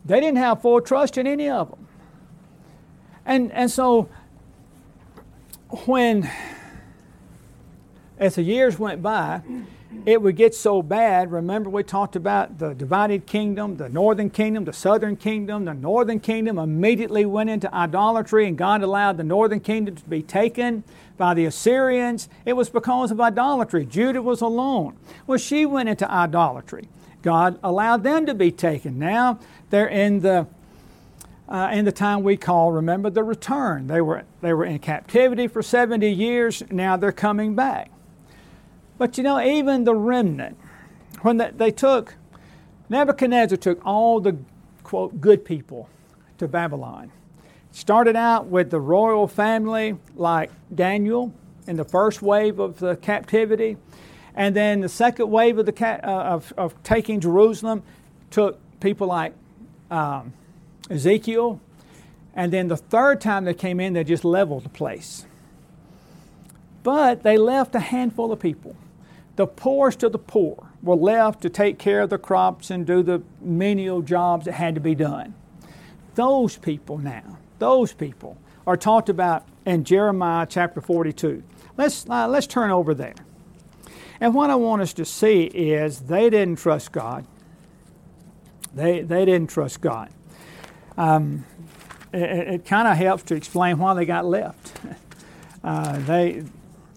[0.04, 1.88] They didn't have full trust in any of them.
[3.26, 4.10] And, and so
[5.86, 6.30] when,
[8.22, 9.42] as the years went by,
[10.06, 11.32] it would get so bad.
[11.32, 15.66] Remember, we talked about the divided kingdom, the northern kingdom, the southern kingdom.
[15.66, 20.22] The northern kingdom immediately went into idolatry, and God allowed the northern kingdom to be
[20.22, 20.86] taken
[21.22, 23.86] by the Assyrians, it was because of idolatry.
[23.86, 24.98] Judah was alone.
[25.28, 26.90] Well, she went into idolatry.
[27.22, 28.98] God allowed them to be taken.
[28.98, 29.38] Now
[29.70, 30.48] they're in the
[31.48, 33.86] uh, in the time we call, remember, the return.
[33.86, 36.64] They were they were in captivity for 70 years.
[36.72, 37.92] Now they're coming back.
[39.02, 40.60] But you know, even the remnant,
[41.22, 42.14] when they, took
[42.88, 44.38] Nebuchadnezzar took all the
[44.84, 45.90] quote good people
[46.38, 47.12] to Babylon.
[47.72, 51.34] Started out with the royal family like Daniel
[51.66, 53.76] in the first wave of the captivity.
[54.36, 57.82] And then the second wave of, the ca- uh, of, of, taking Jerusalem
[58.30, 59.34] took people like
[59.90, 60.32] um,
[60.92, 61.60] Ezekiel.
[62.36, 65.26] And then the third time they came in, they just leveled the place.
[66.84, 68.76] But they left a handful of people.
[69.36, 73.02] The poorest of the poor were left to take care of the crops and do
[73.02, 75.34] the menial jobs that had to be done.
[76.15, 81.44] Those people now those people are talked about in Jeremiah chapter 42.
[81.78, 83.13] Let's, uh, let's turn over there.
[84.20, 87.24] And what I want us to see is they didn't trust God.
[88.74, 90.10] They, they didn't trust God.
[90.98, 91.46] Um,
[92.12, 94.74] it, it kind of helps to explain why they got left.
[95.63, 96.44] Uh, they,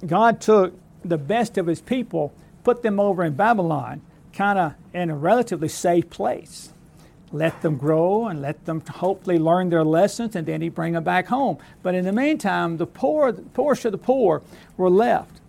[0.07, 0.73] God took
[1.05, 4.01] the best of his people, put them over in Babylon,
[4.33, 6.71] kind of in a relatively safe place
[7.35, 11.03] let them grow and let them hopefully learn their lessons and then he bring them
[11.03, 11.59] back home.
[11.83, 14.40] But in the meantime, the poor, the poorest of the poor
[14.77, 15.40] were left.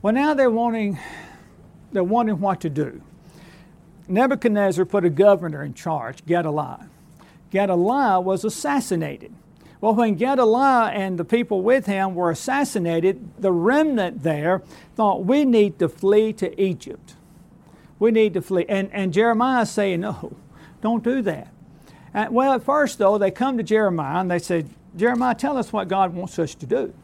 [0.00, 0.96] Well, now they're wanting,
[1.90, 3.02] they're wondering what to do.
[4.06, 6.88] Nebuchadnezzar put a governor in charge, Gedaliah.
[7.50, 9.32] Gedaliah was assassinated.
[9.84, 14.62] Well, when Gedaliah and the people with him were assassinated, the remnant there
[14.96, 17.16] thought we need to flee to Egypt.
[17.98, 18.64] We need to flee.
[18.66, 20.38] And, and Jeremiah saying, no,
[20.80, 21.52] don't do that.
[22.14, 24.64] And, well, at first, though, they come to Jeremiah and they say,
[24.96, 26.94] Jeremiah, tell us what God wants us to do.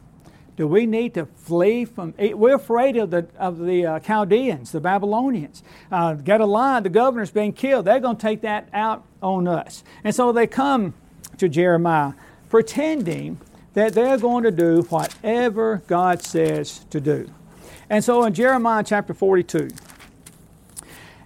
[0.57, 2.15] Do we need to flee from?
[2.17, 5.61] We're afraid of the of the uh, Chaldeans, the Babylonians.
[5.91, 7.85] Uh, Gedaliah, the governor's being killed.
[7.85, 9.83] They're going to take that out on us.
[10.03, 10.95] And so they come
[11.37, 12.13] to Jeremiah,
[12.51, 13.39] pretending
[13.73, 17.31] that they're going to do whatever God says to do.
[17.89, 19.69] And so in Jeremiah chapter 42,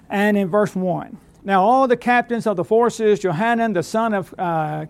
[0.08, 4.36] and in verse 1, now all the captains of the forces, Johanan the son of
[4.38, 4.86] uh,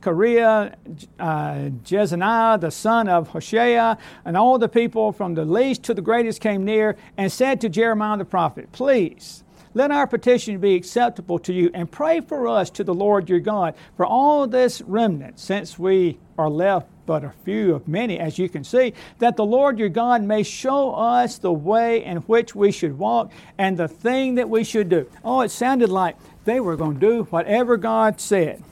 [0.00, 0.76] Kareah,
[1.18, 6.02] uh, Jezaniah the son of Hoshea, and all the people from the least to the
[6.02, 9.42] greatest came near and said to Jeremiah the prophet, Please,
[9.76, 13.40] let our petition be acceptable to you and pray for us to the Lord your
[13.40, 18.38] God for all this remnant, since we are left but a few of many, as
[18.38, 22.54] you can see, that the Lord your God may show us the way in which
[22.54, 25.10] we should walk and the thing that we should do.
[25.22, 28.62] Oh, it sounded like they were going to do whatever God said.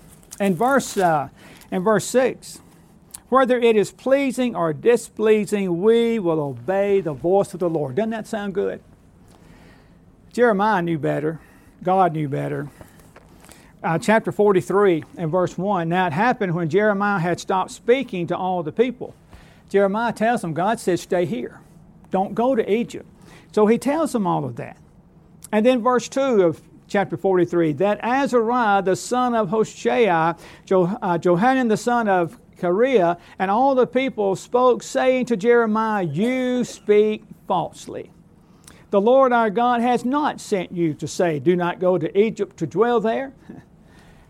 [0.40, 1.28] In verse, uh,
[1.70, 2.62] in verse 6,
[3.28, 7.96] whether it is pleasing or displeasing, we will obey the voice of the Lord.
[7.96, 8.80] Doesn't that sound good?
[10.34, 11.40] Jeremiah knew better.
[11.82, 12.68] God knew better
[13.84, 15.88] uh, chapter 43 and verse 1.
[15.88, 19.14] Now it happened when Jeremiah had stopped speaking to all the people.
[19.68, 21.60] Jeremiah tells them, God says, stay here.
[22.10, 23.06] Don't go to Egypt.
[23.52, 24.78] So he tells them all of that.
[25.52, 31.18] And then verse 2 of chapter 43 that Azariah, the son of Hoshea, jo- uh,
[31.18, 37.24] Johanan, the son of Kareah, and all the people spoke, saying to Jeremiah, You speak
[37.46, 38.10] falsely.
[38.94, 42.56] The Lord our God has not sent you to say, Do not go to Egypt
[42.58, 43.32] to dwell there.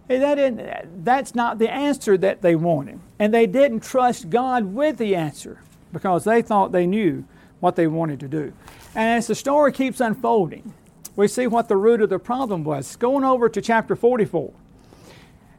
[0.09, 2.99] That that's not the answer that they wanted.
[3.19, 5.61] And they didn't trust God with the answer
[5.93, 7.25] because they thought they knew
[7.61, 8.55] what they wanted to do.
[8.95, 10.73] And as the story keeps unfolding,
[11.15, 12.97] we see what the root of the problem was.
[12.97, 14.51] Going over to chapter 44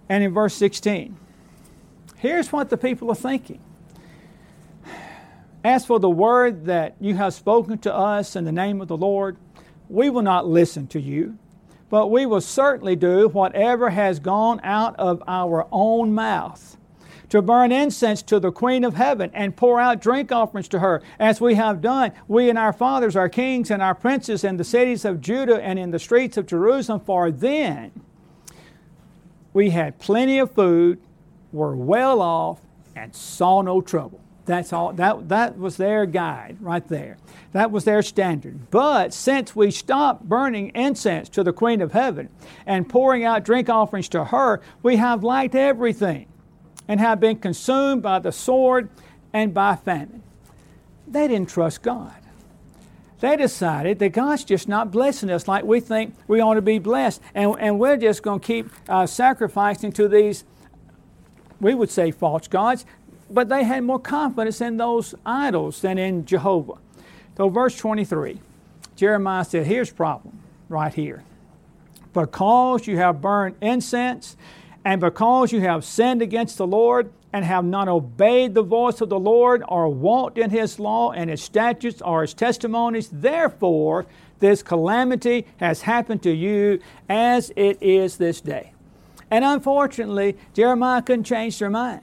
[0.10, 1.16] and in verse 16,
[2.18, 3.60] here's what the people are thinking.
[5.66, 8.96] As for the word that you have spoken to us in the name of the
[8.96, 9.36] Lord,
[9.90, 11.40] we will not listen to you,
[11.90, 16.78] but we will certainly do whatever has gone out of our own mouth
[17.30, 21.02] to burn incense to the Queen of Heaven and pour out drink offerings to her,
[21.18, 24.64] as we have done, we and our fathers, our kings and our princes in the
[24.64, 27.00] cities of Judah and in the streets of Jerusalem.
[27.00, 27.92] For then
[29.52, 31.02] we had plenty of food,
[31.52, 32.60] were well off,
[32.96, 34.22] and saw no trouble.
[34.46, 34.94] That's all.
[34.94, 37.18] That, that was their guide right there.
[37.52, 38.70] That was their standard.
[38.70, 42.30] But since we stopped burning incense to the Queen of Heaven
[42.66, 46.28] and pouring out drink offerings to her, we have lacked everything
[46.88, 48.90] and have been consumed by the sword
[49.34, 50.22] and by famine.
[51.08, 52.14] They didn't trust God.
[53.20, 56.80] They decided that God's just not blessing us like we think we ought to be
[56.80, 60.44] blessed, and, and we're just going to keep uh, sacrificing to these,
[61.60, 62.86] we would say, false gods,
[63.30, 66.78] but they had more confidence in those idols than in Jehovah.
[67.38, 68.40] So, verse 23,
[68.96, 71.24] Jeremiah said, Here's problem right here.
[72.14, 74.38] Because you have burned incense
[74.86, 79.10] and because you have sinned against the Lord and have not obeyed the voice of
[79.10, 84.06] the Lord or walked in his law and his statutes or his testimonies, therefore
[84.40, 88.72] this calamity has happened to you as it is this day.
[89.30, 92.02] And unfortunately, Jeremiah couldn't change their mind.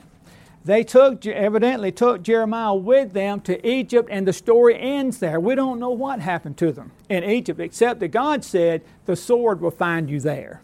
[0.65, 5.41] They took, evidently took Jeremiah with them to Egypt, and the story ends there.
[5.41, 9.61] We don't know what happened to them in Egypt, except that God said, The sword
[9.61, 10.63] will find you there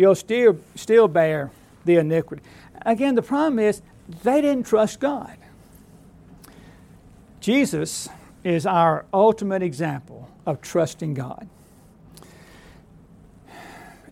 [0.00, 1.50] you'll still, still bear
[1.84, 2.42] the iniquity.
[2.82, 3.82] Again, the problem is
[4.22, 5.36] they didn't trust God.
[7.40, 8.08] Jesus
[8.42, 11.48] is our ultimate example of trusting God.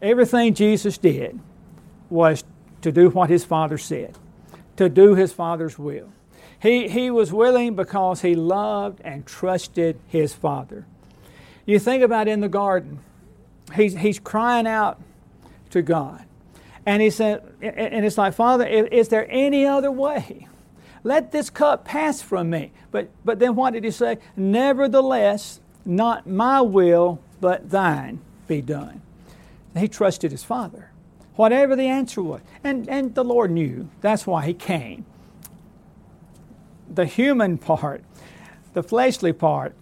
[0.00, 1.38] Everything Jesus did
[2.10, 2.44] was
[2.82, 4.14] to do what his Father said,
[4.78, 6.08] to do his Father's will.
[6.60, 10.86] He, he was willing because he loved and trusted his Father.
[11.66, 13.00] You think about in the garden,
[13.74, 15.00] he's, he's crying out
[15.70, 16.24] to God.
[16.86, 20.48] And he said, and it's like, Father, is there any other way?
[21.04, 22.72] Let this cup pass from me.
[22.90, 24.18] But, but then what did he say?
[24.36, 29.02] Nevertheless, not my will, but thine be done.
[29.76, 30.87] He trusted his Father,
[31.38, 32.40] whatever the answer was.
[32.64, 33.88] And, and the Lord knew.
[34.00, 35.06] That's why he came.
[36.92, 38.02] The human part,
[38.72, 39.72] the fleshly part,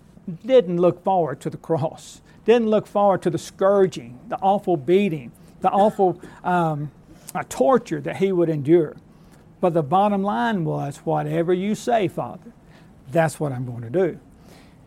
[0.44, 5.32] didn't look forward to the cross, didn't look forward to the scourging, the awful beating,
[5.62, 6.90] the awful um,
[7.34, 8.94] uh, torture that he would endure.
[9.58, 12.52] But the bottom line was, whatever you say, Father,
[13.10, 14.20] that's what I'm going to do.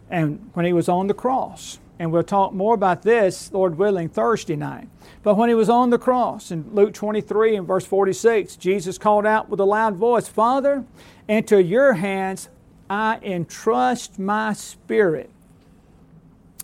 [0.07, 4.07] And when he was on the cross, and we'll talk more about this, Lord willing,
[4.07, 4.87] Thursday night.
[5.21, 9.25] But when he was on the cross in Luke 23 and verse 46, Jesus called
[9.25, 10.85] out with a loud voice, Father,
[11.27, 12.49] into your hands
[12.89, 15.29] I entrust my spirit.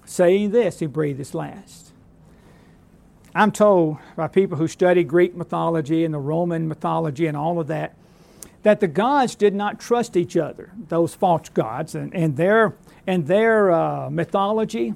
[0.05, 1.91] Saying this, he breathed his last.
[3.33, 7.67] I'm told by people who study Greek mythology and the Roman mythology and all of
[7.67, 7.95] that,
[8.63, 13.27] that the gods did not trust each other, those false gods, and, and their, and
[13.27, 14.95] their uh, mythology.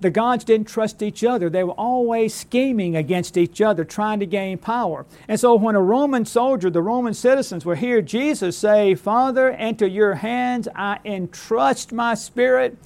[0.00, 1.50] The gods didn't trust each other.
[1.50, 5.06] They were always scheming against each other, trying to gain power.
[5.26, 9.88] And so when a Roman soldier, the Roman citizens, would hear Jesus say, Father, into
[9.88, 12.78] your hands I entrust my spirit,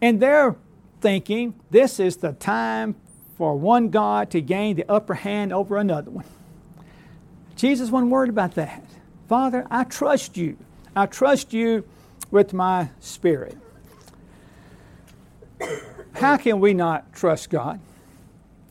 [0.00, 0.54] and they're
[1.00, 2.94] thinking, this is the time
[3.36, 6.24] for one God to gain the upper hand over another one.
[7.56, 8.84] Jesus wasn't worried about that.
[9.28, 10.56] Father, I trust you.
[10.94, 11.84] I trust you
[12.30, 13.56] with my spirit.
[16.18, 17.78] How can we not trust God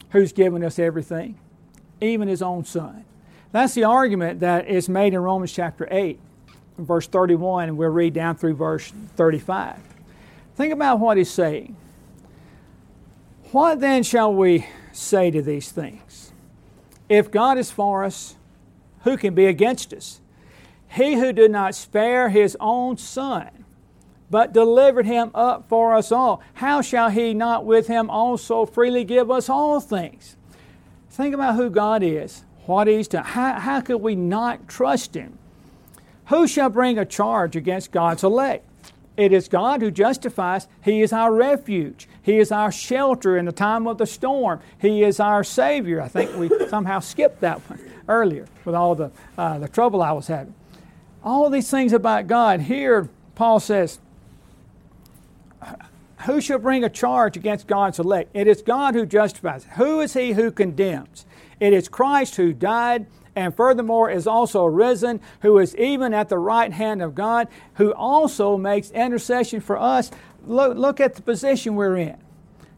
[0.10, 1.40] who's given us everything,
[2.02, 3.06] even his own son?
[3.54, 6.20] That's the argument that is made in Romans chapter 8,
[6.78, 9.78] verse 31, and we'll read down through verse 35.
[10.56, 11.78] Think about what he's saying.
[13.52, 16.34] What then shall we say to these things?
[17.08, 18.36] If God is for us,
[19.04, 20.20] who can be against us?
[20.90, 23.57] He who did not spare his own son,
[24.30, 29.04] but delivered him up for us all, how shall he not with him also freely
[29.04, 30.36] give us all things?
[31.10, 33.24] Think about who God is, what he's done.
[33.24, 35.38] How, how could we not trust him?
[36.28, 38.66] Who shall bring a charge against God's elect?
[39.16, 40.68] It is God who justifies.
[40.84, 42.08] He is our refuge.
[42.22, 44.60] He is our shelter in the time of the storm.
[44.78, 46.02] He is our Savior.
[46.02, 50.12] I think we somehow skipped that one earlier with all the, uh, the trouble I
[50.12, 50.54] was having.
[51.24, 52.62] All these things about God.
[52.62, 54.00] Here, Paul says,
[56.26, 58.32] Who shall bring a charge against God's elect?
[58.34, 59.66] It is God who justifies.
[59.76, 61.26] Who is he who condemns?
[61.60, 63.06] It is Christ who died
[63.38, 67.94] and furthermore is also risen, who is even at the right hand of God, who
[67.94, 70.10] also makes intercession for us.
[70.48, 72.18] Look, look at the position we're in.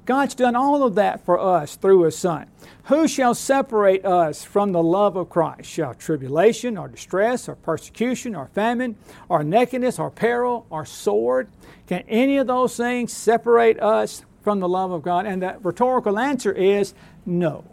[0.09, 2.47] God's done all of that for us through His Son.
[2.85, 5.69] Who shall separate us from the love of Christ?
[5.69, 8.95] Shall tribulation, or distress, or persecution, or famine,
[9.29, 11.47] or nakedness, or peril, or sword?
[11.85, 15.27] Can any of those things separate us from the love of God?
[15.27, 17.63] And the rhetorical answer is no.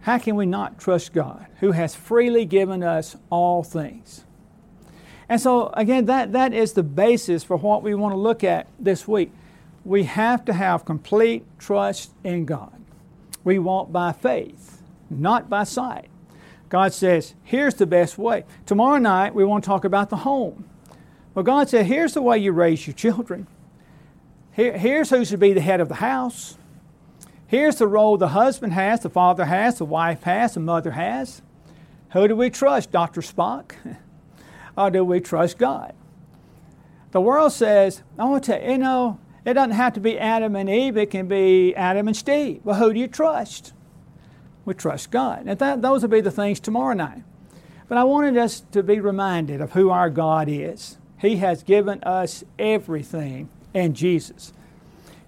[0.00, 4.24] How can we not trust God who has freely given us all things?
[5.28, 8.66] And so, again, that, that is the basis for what we want to look at
[8.80, 9.30] this week.
[9.84, 12.72] We have to have complete trust in God.
[13.44, 16.08] We walk by faith, not by sight.
[16.68, 18.44] God says, here's the best way.
[18.64, 20.64] Tomorrow night, we want to talk about the home.
[21.34, 23.46] Well, God said, here's the way you raise your children.
[24.52, 26.56] Here, here's who should be the head of the house.
[27.46, 31.42] Here's the role the husband has, the father has, the wife has, the mother has.
[32.12, 33.20] Who do we trust, Dr.
[33.20, 33.72] Spock?
[34.76, 35.94] or do we trust God?
[37.10, 41.10] The world says, oh, you know, it doesn't have to be Adam and Eve, it
[41.10, 42.60] can be Adam and Steve.
[42.64, 43.72] Well, who do you trust?
[44.64, 45.44] We trust God.
[45.46, 47.24] And that, those will be the things tomorrow night.
[47.88, 50.96] But I wanted us to be reminded of who our God is.
[51.18, 54.52] He has given us everything in Jesus.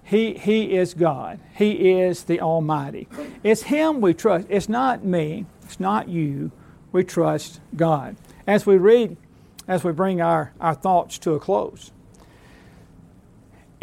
[0.05, 1.41] He, he is God.
[1.55, 3.09] He is the Almighty.
[3.43, 4.47] It's Him we trust.
[4.51, 5.47] It's not me.
[5.63, 6.53] It's not you.
[6.93, 8.17] We trust God.
[8.47, 9.17] As we read,
[9.67, 11.91] as we bring our, our thoughts to a close.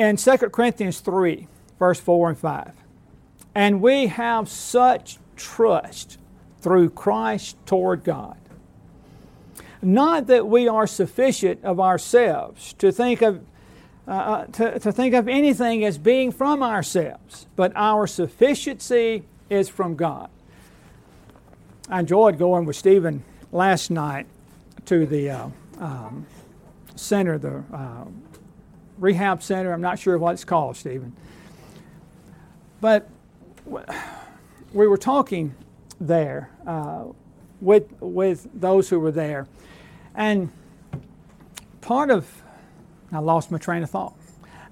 [0.02, 1.47] In 2 Corinthians 3,
[1.78, 2.72] verse 4 and 5,
[3.54, 6.18] and we have such trust
[6.60, 8.36] through Christ toward God.
[9.80, 13.45] Not that we are sufficient of ourselves to think of
[14.08, 19.22] uh, uh, to, to think of anything as being from ourselves, but our sufficiency
[19.52, 20.32] is from God.
[21.89, 24.26] I enjoyed going with Stephen last night
[24.86, 25.47] to the uh,
[25.78, 26.26] um,
[26.95, 28.06] center, the uh,
[29.02, 29.74] rehab center.
[29.74, 31.14] I'm not sure what it's called, Stephen.
[32.80, 33.10] But
[33.66, 35.54] we were talking
[35.99, 37.06] there uh,
[37.60, 39.47] with, with those who were there.
[40.16, 40.52] And
[41.82, 42.41] part of
[43.12, 44.16] I lost my train of thought.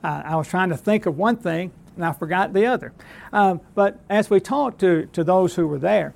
[0.02, 2.94] Uh, I was trying to think of one thing and I forgot the other.
[3.34, 6.14] Um, but as we talked to, to those who were there,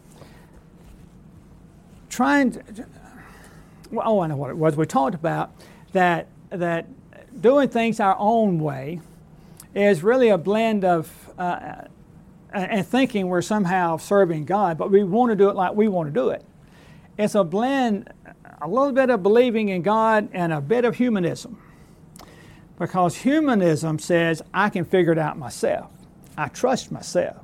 [2.09, 2.85] trying to,
[3.91, 4.77] well, oh, I know what it was.
[4.77, 5.51] We talked about
[5.91, 6.87] that, that
[7.39, 9.01] doing things our own way
[9.73, 11.85] is really a blend of uh,
[12.53, 16.07] and thinking we're somehow serving God, but we want to do it like we want
[16.07, 16.43] to do it.
[17.17, 18.11] It's a blend,
[18.61, 21.59] a little bit of believing in God and a bit of humanism.
[22.77, 25.91] Because humanism says, I can figure it out myself.
[26.37, 27.37] I trust myself.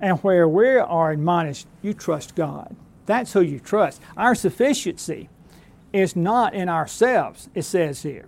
[0.00, 2.74] And where we are admonished, you trust God.
[3.06, 4.00] That's who you trust.
[4.16, 5.28] Our sufficiency
[5.92, 8.26] is not in ourselves, it says here.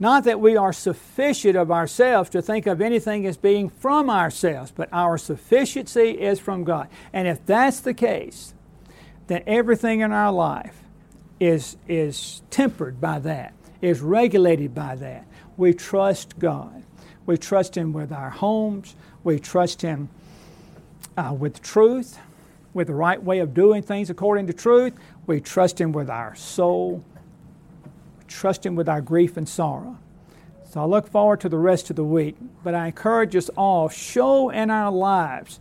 [0.00, 4.72] Not that we are sufficient of ourselves to think of anything as being from ourselves,
[4.74, 6.88] but our sufficiency is from God.
[7.12, 8.54] And if that's the case,
[9.26, 10.82] then everything in our life
[11.40, 15.28] is, is tempered by that, is regulated by that
[15.58, 16.84] we trust God.
[17.26, 18.94] We trust Him with our homes.
[19.24, 20.08] We trust Him
[21.18, 22.18] uh, with truth,
[22.72, 24.94] with the right way of doing things according to truth.
[25.26, 27.04] We trust Him with our soul.
[28.28, 29.98] Trust Him with our grief and sorrow.
[30.70, 32.36] So I look forward to the rest of the week.
[32.62, 35.60] But I encourage us all show in our lives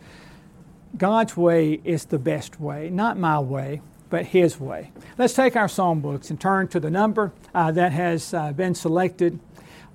[0.98, 4.92] God's way is the best way, not my way, but His way.
[5.18, 8.74] Let's take our psalm books and turn to the number uh, that has uh, been
[8.74, 9.40] selected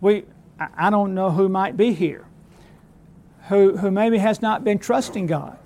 [0.02, 0.24] we,
[0.58, 2.26] I don't know who might be here
[3.48, 5.58] who, who maybe has not been trusting God.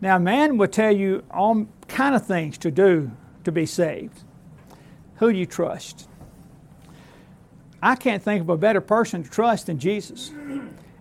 [0.00, 3.12] Now, man will tell you all kind of things to do
[3.44, 4.22] to be saved.
[5.22, 6.08] Who do you trust?
[7.80, 10.32] I can't think of a better person to trust than Jesus.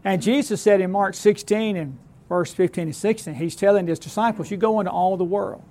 [0.04, 1.98] And Jesus said in Mark 16 and
[2.30, 5.64] verse 15 and 16, He's telling His disciples, You go into all the world.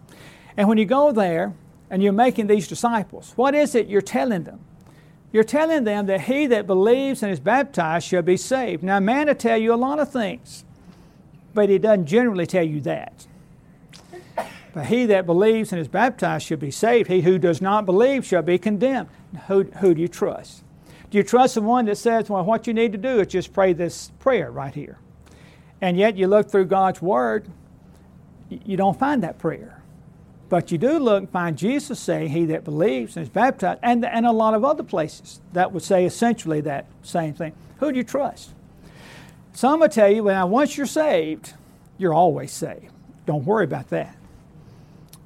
[0.56, 1.54] And when you go there
[1.90, 4.58] and you're making these disciples, what is it you're telling them?
[5.30, 8.82] You're telling them that he that believes and is baptized shall be saved.
[8.82, 10.64] Now, man will tell you a lot of things,
[11.54, 13.28] but he doesn't generally tell you that.
[14.72, 17.08] But he that believes and is baptized shall be saved.
[17.08, 19.08] He who does not believe shall be condemned.
[19.48, 20.62] Who, who do you trust?
[21.10, 23.52] Do you trust the one that says, well, what you need to do is just
[23.52, 24.98] pray this prayer right here?
[25.80, 27.48] And yet you look through God's Word,
[28.48, 29.82] you don't find that prayer.
[30.48, 34.04] But you do look and find Jesus saying, He that believes and is baptized, and,
[34.04, 37.52] and a lot of other places that would say essentially that same thing.
[37.78, 38.50] Who do you trust?
[39.52, 41.54] Some will tell you, well, once you're saved,
[41.98, 42.92] you're always saved.
[43.26, 44.16] Don't worry about that.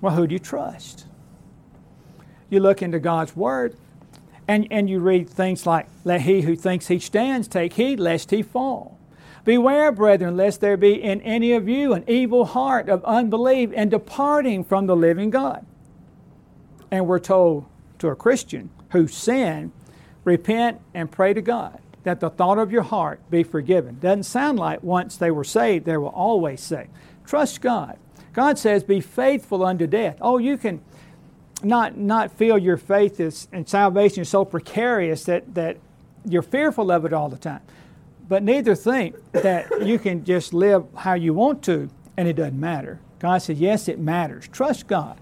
[0.05, 1.07] Well, who do you trust?
[2.51, 3.75] You look into God's Word
[4.47, 8.31] and, and you read things like, Let he who thinks he stands take heed lest
[8.31, 8.99] he fall.
[9.47, 13.91] Beware, brethren, lest there be in any of you an evil heart of unbelief and
[13.91, 15.65] departing from the living God.
[16.91, 17.65] And we're told
[18.01, 19.73] to a Christian who sin,
[20.23, 23.97] repent and pray to God that the thought of your heart be forgiven.
[24.01, 26.91] Doesn't sound like once they were saved, they were always saved.
[27.25, 27.97] Trust God.
[28.35, 30.19] God says, be faithful unto death.
[30.21, 30.83] Oh, you can
[31.63, 35.79] not, not feel your faith is, and salvation is so precarious that, that
[36.27, 37.63] you're fearful of it all the time.
[38.29, 42.59] But neither think that you can just live how you want to and it doesn't
[42.59, 43.01] matter.
[43.19, 44.49] God says, yes, it matters.
[44.49, 45.19] Trust God.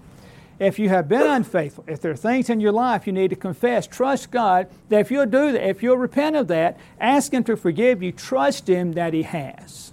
[0.59, 3.35] If you have been unfaithful, if there are things in your life you need to
[3.35, 7.43] confess, trust God that if you'll do that, if you'll repent of that, ask Him
[7.45, 9.91] to forgive you, trust Him that He has.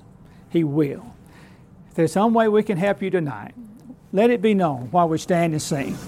[0.50, 1.14] He will.
[2.00, 3.54] There's some way we can help you tonight,
[4.10, 5.98] let it be known while we stand and sing.